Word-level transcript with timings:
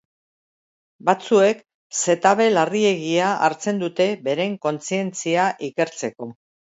Batzuek 1.09 1.59
zetabe 1.99 2.47
larriegia 2.53 3.27
hartzen 3.49 3.81
dute 3.83 4.07
beren 4.29 4.57
kontzientzia 4.65 5.45
ikertzeko. 5.69 6.29